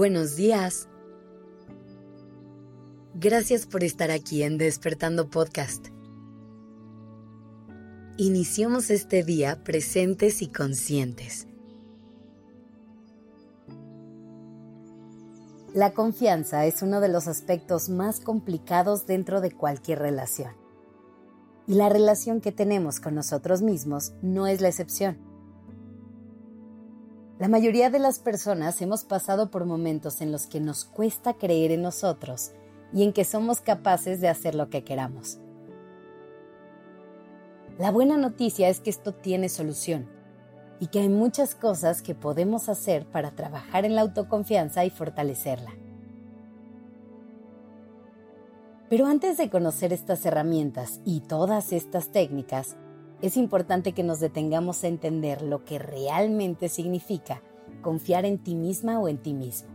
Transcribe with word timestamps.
Buenos 0.00 0.34
días. 0.34 0.88
Gracias 3.12 3.66
por 3.66 3.84
estar 3.84 4.10
aquí 4.10 4.42
en 4.42 4.56
Despertando 4.56 5.28
Podcast. 5.28 5.88
Iniciamos 8.16 8.88
este 8.88 9.22
día 9.24 9.62
presentes 9.62 10.40
y 10.40 10.48
conscientes. 10.48 11.46
La 15.74 15.92
confianza 15.92 16.64
es 16.64 16.80
uno 16.80 17.02
de 17.02 17.08
los 17.08 17.28
aspectos 17.28 17.90
más 17.90 18.20
complicados 18.20 19.06
dentro 19.06 19.42
de 19.42 19.52
cualquier 19.52 19.98
relación. 19.98 20.54
Y 21.66 21.74
la 21.74 21.90
relación 21.90 22.40
que 22.40 22.52
tenemos 22.52 23.00
con 23.00 23.14
nosotros 23.14 23.60
mismos 23.60 24.14
no 24.22 24.46
es 24.46 24.62
la 24.62 24.68
excepción. 24.68 25.29
La 27.40 27.48
mayoría 27.48 27.88
de 27.88 27.98
las 27.98 28.18
personas 28.18 28.82
hemos 28.82 29.04
pasado 29.04 29.50
por 29.50 29.64
momentos 29.64 30.20
en 30.20 30.30
los 30.30 30.46
que 30.46 30.60
nos 30.60 30.84
cuesta 30.84 31.32
creer 31.32 31.70
en 31.70 31.80
nosotros 31.80 32.50
y 32.92 33.02
en 33.02 33.14
que 33.14 33.24
somos 33.24 33.62
capaces 33.62 34.20
de 34.20 34.28
hacer 34.28 34.54
lo 34.54 34.68
que 34.68 34.84
queramos. 34.84 35.38
La 37.78 37.92
buena 37.92 38.18
noticia 38.18 38.68
es 38.68 38.80
que 38.80 38.90
esto 38.90 39.14
tiene 39.14 39.48
solución 39.48 40.06
y 40.80 40.88
que 40.88 41.00
hay 41.00 41.08
muchas 41.08 41.54
cosas 41.54 42.02
que 42.02 42.14
podemos 42.14 42.68
hacer 42.68 43.06
para 43.06 43.30
trabajar 43.30 43.86
en 43.86 43.94
la 43.94 44.02
autoconfianza 44.02 44.84
y 44.84 44.90
fortalecerla. 44.90 45.70
Pero 48.90 49.06
antes 49.06 49.38
de 49.38 49.48
conocer 49.48 49.94
estas 49.94 50.26
herramientas 50.26 51.00
y 51.06 51.20
todas 51.20 51.72
estas 51.72 52.12
técnicas, 52.12 52.76
es 53.22 53.36
importante 53.36 53.92
que 53.92 54.02
nos 54.02 54.20
detengamos 54.20 54.82
a 54.82 54.88
entender 54.88 55.42
lo 55.42 55.64
que 55.64 55.78
realmente 55.78 56.68
significa 56.68 57.42
confiar 57.82 58.24
en 58.24 58.38
ti 58.38 58.54
misma 58.54 58.98
o 58.98 59.08
en 59.08 59.18
ti 59.18 59.34
mismo. 59.34 59.68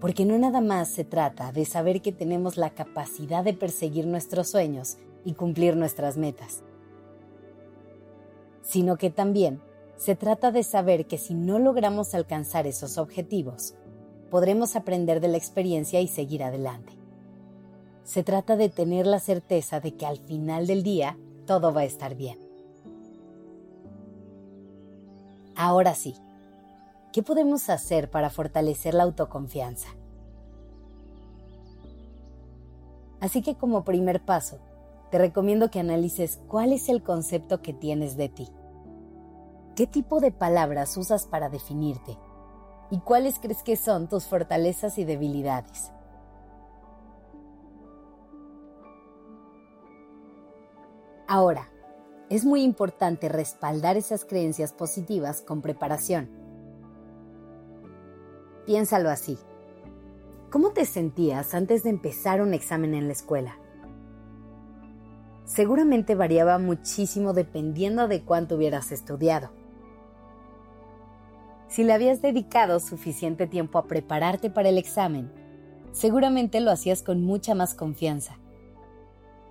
Porque 0.00 0.24
no 0.24 0.38
nada 0.38 0.60
más 0.60 0.88
se 0.88 1.04
trata 1.04 1.52
de 1.52 1.64
saber 1.64 2.02
que 2.02 2.12
tenemos 2.12 2.56
la 2.56 2.70
capacidad 2.70 3.44
de 3.44 3.54
perseguir 3.54 4.06
nuestros 4.06 4.50
sueños 4.50 4.98
y 5.24 5.34
cumplir 5.34 5.76
nuestras 5.76 6.16
metas, 6.16 6.62
sino 8.62 8.96
que 8.96 9.10
también 9.10 9.60
se 9.96 10.14
trata 10.14 10.52
de 10.52 10.62
saber 10.62 11.06
que 11.06 11.18
si 11.18 11.34
no 11.34 11.58
logramos 11.58 12.14
alcanzar 12.14 12.66
esos 12.66 12.98
objetivos, 12.98 13.74
podremos 14.30 14.76
aprender 14.76 15.20
de 15.20 15.28
la 15.28 15.38
experiencia 15.38 16.00
y 16.00 16.08
seguir 16.08 16.44
adelante. 16.44 16.92
Se 18.04 18.22
trata 18.22 18.56
de 18.56 18.68
tener 18.68 19.06
la 19.06 19.18
certeza 19.18 19.80
de 19.80 19.94
que 19.94 20.06
al 20.06 20.18
final 20.18 20.66
del 20.66 20.82
día 20.82 21.18
todo 21.46 21.72
va 21.72 21.82
a 21.82 21.84
estar 21.84 22.14
bien. 22.14 22.38
Ahora 25.54 25.94
sí, 25.94 26.14
¿qué 27.12 27.22
podemos 27.22 27.70
hacer 27.70 28.10
para 28.10 28.28
fortalecer 28.28 28.92
la 28.92 29.04
autoconfianza? 29.04 29.88
Así 33.20 33.40
que 33.40 33.54
como 33.54 33.84
primer 33.84 34.22
paso, 34.24 34.58
te 35.10 35.18
recomiendo 35.18 35.70
que 35.70 35.80
analices 35.80 36.38
cuál 36.48 36.72
es 36.72 36.88
el 36.88 37.02
concepto 37.02 37.62
que 37.62 37.72
tienes 37.72 38.16
de 38.16 38.28
ti. 38.28 38.48
¿Qué 39.74 39.86
tipo 39.86 40.20
de 40.20 40.32
palabras 40.32 40.96
usas 40.96 41.26
para 41.26 41.48
definirte? 41.48 42.18
¿Y 42.90 42.98
cuáles 43.00 43.38
crees 43.38 43.62
que 43.62 43.76
son 43.76 44.08
tus 44.08 44.26
fortalezas 44.26 44.98
y 44.98 45.04
debilidades? 45.04 45.92
Ahora, 51.28 51.68
es 52.28 52.44
muy 52.44 52.62
importante 52.62 53.28
respaldar 53.28 53.96
esas 53.96 54.24
creencias 54.24 54.72
positivas 54.72 55.40
con 55.40 55.60
preparación. 55.60 56.28
Piénsalo 58.64 59.10
así. 59.10 59.36
¿Cómo 60.50 60.70
te 60.70 60.84
sentías 60.84 61.54
antes 61.54 61.82
de 61.82 61.90
empezar 61.90 62.40
un 62.40 62.54
examen 62.54 62.94
en 62.94 63.08
la 63.08 63.12
escuela? 63.12 63.58
Seguramente 65.44 66.14
variaba 66.14 66.58
muchísimo 66.58 67.32
dependiendo 67.32 68.06
de 68.06 68.22
cuánto 68.22 68.54
hubieras 68.54 68.92
estudiado. 68.92 69.50
Si 71.68 71.82
le 71.82 71.92
habías 71.92 72.22
dedicado 72.22 72.78
suficiente 72.78 73.48
tiempo 73.48 73.78
a 73.78 73.86
prepararte 73.86 74.48
para 74.48 74.68
el 74.68 74.78
examen, 74.78 75.32
seguramente 75.90 76.60
lo 76.60 76.70
hacías 76.70 77.02
con 77.02 77.24
mucha 77.24 77.56
más 77.56 77.74
confianza 77.74 78.38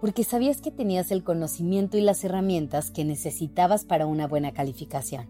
porque 0.02 0.24
sabías 0.24 0.62
que 0.62 0.72
tenías 0.72 1.12
el 1.12 1.24
conocimiento 1.24 1.98
y 1.98 2.02
las 2.02 2.24
herramientas 2.24 2.92
que 2.92 3.06
necesitabas 3.06 3.86
para 3.86 4.06
una 4.06 4.28
buena 4.28 4.52
calificación. 4.54 5.28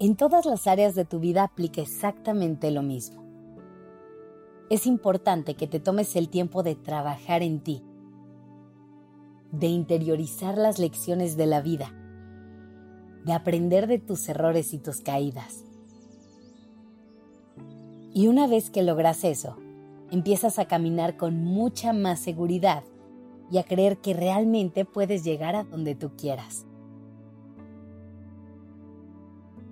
En 0.00 0.14
todas 0.14 0.46
las 0.46 0.66
áreas 0.66 0.94
de 0.94 1.04
tu 1.04 1.18
vida 1.18 1.42
aplica 1.42 1.80
exactamente 1.80 2.70
lo 2.70 2.82
mismo. 2.82 3.24
Es 4.70 4.86
importante 4.86 5.54
que 5.54 5.66
te 5.66 5.80
tomes 5.80 6.14
el 6.14 6.28
tiempo 6.28 6.62
de 6.62 6.76
trabajar 6.76 7.42
en 7.42 7.60
ti, 7.60 7.82
de 9.50 9.66
interiorizar 9.66 10.56
las 10.56 10.78
lecciones 10.78 11.36
de 11.36 11.46
la 11.46 11.62
vida, 11.62 11.90
de 13.24 13.32
aprender 13.32 13.86
de 13.86 13.98
tus 13.98 14.28
errores 14.28 14.72
y 14.72 14.78
tus 14.78 15.00
caídas. 15.00 15.64
Y 18.14 18.28
una 18.28 18.46
vez 18.46 18.70
que 18.70 18.82
logras 18.82 19.24
eso, 19.24 19.56
empiezas 20.10 20.58
a 20.58 20.66
caminar 20.66 21.16
con 21.16 21.42
mucha 21.44 21.92
más 21.92 22.20
seguridad 22.20 22.84
y 23.50 23.58
a 23.58 23.64
creer 23.64 23.98
que 23.98 24.14
realmente 24.14 24.84
puedes 24.84 25.24
llegar 25.24 25.56
a 25.56 25.64
donde 25.64 25.94
tú 25.94 26.12
quieras. 26.16 26.66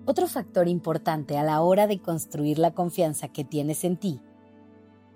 Otro 0.05 0.29
factor 0.29 0.69
importante 0.69 1.37
a 1.37 1.43
la 1.43 1.61
hora 1.63 1.87
de 1.87 2.01
construir 2.01 2.59
la 2.59 2.75
confianza 2.75 3.29
que 3.29 3.45
tienes 3.45 3.85
en 3.85 3.97
ti 3.97 4.21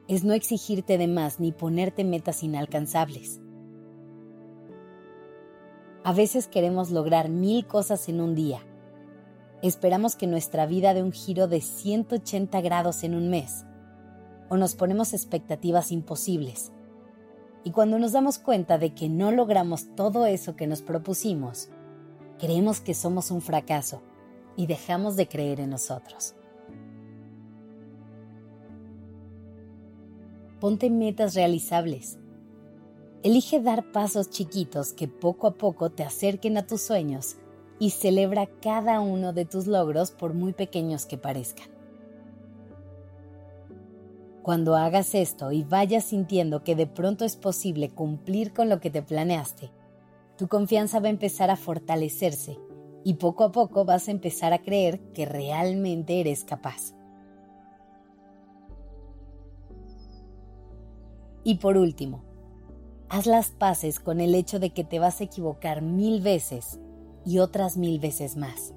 es 0.09 0.25
no 0.25 0.33
exigirte 0.33 0.99
de 0.99 1.07
más 1.07 1.39
ni 1.39 1.53
ponerte 1.53 2.03
metas 2.03 2.43
inalcanzables. 2.43 3.41
A 6.03 6.13
veces 6.13 6.49
queremos 6.49 6.91
lograr 6.91 7.29
mil 7.29 7.67
cosas 7.67 8.09
en 8.09 8.21
un 8.21 8.35
día. 8.35 8.61
Esperamos 9.63 10.17
que 10.17 10.27
nuestra 10.27 10.67
vida 10.67 10.95
dé 10.95 11.03
un 11.03 11.13
giro 11.13 11.47
de 11.47 11.61
180 11.61 12.61
grados 12.63 13.05
en 13.05 13.15
un 13.15 13.29
mes 13.29 13.67
o 14.51 14.59
nos 14.59 14.75
ponemos 14.75 15.15
expectativas 15.15 15.93
imposibles. 15.93 16.73
Y 17.65 17.71
cuando 17.71 17.99
nos 17.99 18.13
damos 18.13 18.39
cuenta 18.39 18.77
de 18.77 18.95
que 18.95 19.09
no 19.09 19.31
logramos 19.33 19.95
todo 19.95 20.27
eso 20.27 20.57
que 20.57 20.67
nos 20.67 20.83
propusimos, 20.83 21.71
creemos 22.39 22.81
que 22.81 22.93
somos 22.93 23.31
un 23.31 23.41
fracaso 23.41 24.03
y 24.57 24.67
dejamos 24.67 25.17
de 25.17 25.29
creer 25.29 25.61
en 25.61 25.71
nosotros. 25.71 26.35
Ponte 30.59 30.91
metas 30.91 31.35
realizables. 31.35 32.19
Elige 33.23 33.61
dar 33.61 33.93
pasos 33.93 34.31
chiquitos 34.31 34.93
que 34.93 35.09
poco 35.09 35.47
a 35.47 35.55
poco 35.55 35.91
te 35.91 36.03
acerquen 36.03 36.59
a 36.59 36.67
tus 36.67 36.83
sueños 36.83 37.37
y 37.79 37.91
celebra 37.91 38.47
cada 38.61 39.01
uno 39.01 39.33
de 39.33 39.45
tus 39.45 39.67
logros 39.67 40.11
por 40.11 40.35
muy 40.35 40.53
pequeños 40.53 41.07
que 41.07 41.19
parezcan. 41.19 41.80
Cuando 44.43 44.75
hagas 44.75 45.15
esto 45.15 45.53
y 45.53 45.65
vayas 45.65 46.05
sintiendo 46.05 46.65
que 46.65 46.75
de 46.75 46.87
pronto 46.87 47.25
es 47.25 47.37
posible 47.37 47.91
cumplir 47.91 48.55
con 48.55 48.71
lo 48.71 48.81
que 48.81 48.91
te 48.91 49.03
planeaste, 49.03 49.71
tu 50.39 50.49
confianza 50.49 50.99
va 51.01 51.09
a 51.09 51.11
empezar 51.11 51.51
a 51.51 51.57
fortalecerse 51.57 52.59
y 53.05 53.15
poco 53.15 53.45
a 53.45 53.53
poco 53.53 53.85
vas 53.85 54.09
a 54.09 54.13
empezar 54.13 54.55
a 54.55 54.63
creer 54.63 55.01
que 55.13 55.27
realmente 55.27 56.21
eres 56.21 56.45
capaz. 56.45 56.95
Y 61.45 61.57
por 61.57 61.77
último, 61.77 62.23
haz 63.11 63.27
las 63.27 63.51
paces 63.51 64.01
con 64.01 64.21
el 64.21 64.35
hecho 64.35 64.59
de 64.59 64.71
que 64.71 64.85
te 64.85 64.99
vas 64.99 65.21
a 65.21 65.25
equivocar 65.25 65.83
mil 65.83 66.23
veces 66.23 66.79
y 67.27 67.39
otras 67.39 67.77
mil 67.77 67.99
veces 67.99 68.37
más. 68.37 68.73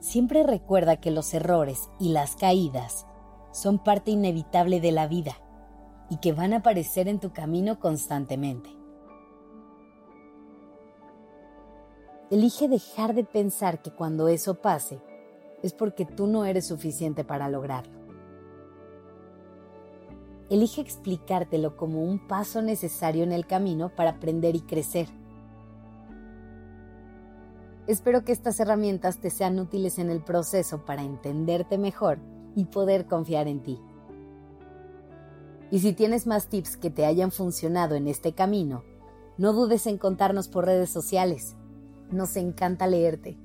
Siempre 0.00 0.42
recuerda 0.42 0.96
que 0.96 1.10
los 1.10 1.32
errores 1.32 1.88
y 1.98 2.10
las 2.10 2.36
caídas 2.36 3.06
son 3.52 3.78
parte 3.78 4.10
inevitable 4.10 4.80
de 4.80 4.92
la 4.92 5.06
vida 5.06 5.34
y 6.08 6.18
que 6.18 6.32
van 6.32 6.52
a 6.52 6.58
aparecer 6.58 7.08
en 7.08 7.20
tu 7.20 7.32
camino 7.32 7.78
constantemente. 7.78 8.70
Elige 12.30 12.68
dejar 12.68 13.14
de 13.14 13.24
pensar 13.24 13.82
que 13.82 13.90
cuando 13.90 14.28
eso 14.28 14.60
pase 14.60 15.00
es 15.62 15.72
porque 15.72 16.06
tú 16.06 16.26
no 16.26 16.44
eres 16.44 16.66
suficiente 16.66 17.24
para 17.24 17.48
lograrlo. 17.48 17.98
Elige 20.48 20.80
explicártelo 20.80 21.76
como 21.76 22.02
un 22.02 22.26
paso 22.26 22.62
necesario 22.62 23.22
en 23.24 23.32
el 23.32 23.46
camino 23.46 23.94
para 23.94 24.10
aprender 24.10 24.56
y 24.56 24.60
crecer. 24.60 25.08
Espero 27.86 28.24
que 28.24 28.32
estas 28.32 28.58
herramientas 28.60 29.18
te 29.18 29.30
sean 29.30 29.58
útiles 29.58 29.98
en 29.98 30.10
el 30.10 30.22
proceso 30.22 30.84
para 30.84 31.02
entenderte 31.02 31.78
mejor 31.78 32.18
y 32.54 32.64
poder 32.66 33.06
confiar 33.06 33.48
en 33.48 33.60
ti. 33.60 33.80
Y 35.70 35.80
si 35.80 35.92
tienes 35.92 36.26
más 36.26 36.48
tips 36.48 36.76
que 36.76 36.90
te 36.90 37.06
hayan 37.06 37.30
funcionado 37.30 37.94
en 37.94 38.08
este 38.08 38.32
camino, 38.32 38.82
no 39.38 39.52
dudes 39.52 39.86
en 39.86 39.98
contarnos 39.98 40.48
por 40.48 40.66
redes 40.66 40.90
sociales. 40.90 41.54
Nos 42.10 42.36
encanta 42.36 42.86
leerte. 42.86 43.38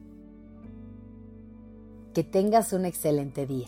Que 2.13 2.23
tengas 2.23 2.73
un 2.73 2.85
excelente 2.85 3.45
día. 3.45 3.67